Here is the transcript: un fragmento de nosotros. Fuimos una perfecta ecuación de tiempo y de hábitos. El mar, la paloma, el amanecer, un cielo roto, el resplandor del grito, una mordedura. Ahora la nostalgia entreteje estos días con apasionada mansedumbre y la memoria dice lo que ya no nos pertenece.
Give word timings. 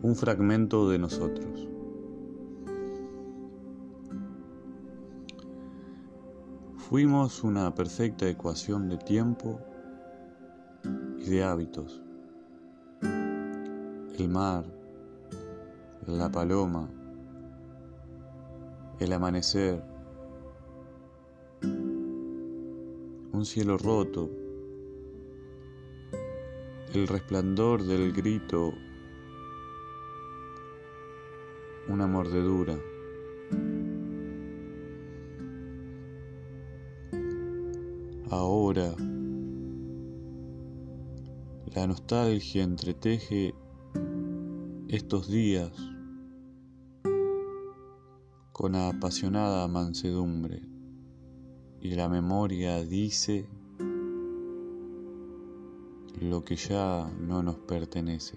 un 0.00 0.14
fragmento 0.14 0.88
de 0.88 0.98
nosotros. 0.98 1.68
Fuimos 6.76 7.42
una 7.42 7.74
perfecta 7.74 8.28
ecuación 8.28 8.88
de 8.88 8.96
tiempo 8.96 9.60
y 11.18 11.28
de 11.28 11.42
hábitos. 11.42 12.00
El 13.02 14.28
mar, 14.28 14.64
la 16.06 16.30
paloma, 16.30 16.88
el 19.00 19.12
amanecer, 19.12 19.82
un 23.32 23.44
cielo 23.44 23.76
roto, 23.78 24.30
el 26.94 27.06
resplandor 27.06 27.84
del 27.84 28.12
grito, 28.12 28.72
una 31.88 32.06
mordedura. 32.06 32.78
Ahora 38.30 38.94
la 41.74 41.86
nostalgia 41.86 42.62
entreteje 42.62 43.54
estos 44.88 45.28
días 45.28 45.72
con 48.52 48.74
apasionada 48.74 49.66
mansedumbre 49.68 50.62
y 51.80 51.94
la 51.94 52.08
memoria 52.08 52.82
dice 52.84 53.48
lo 56.20 56.44
que 56.44 56.56
ya 56.56 57.10
no 57.20 57.42
nos 57.42 57.58
pertenece. 57.58 58.36